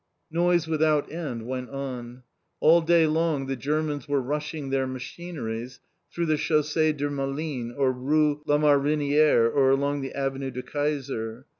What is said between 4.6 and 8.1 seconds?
their machineries through the Chaussée de Malines, or